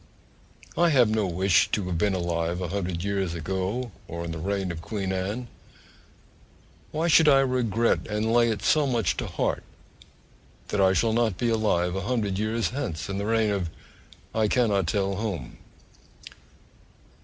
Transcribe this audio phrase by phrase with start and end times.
[0.75, 4.39] I have no wish to have been alive a hundred years ago, or in the
[4.39, 5.47] reign of Queen Anne:
[6.89, 9.61] why should I regret and lay it so much to heart
[10.69, 13.69] that I shall not be alive a hundred years hence, in the reign of
[14.33, 15.59] I cannot tell whom?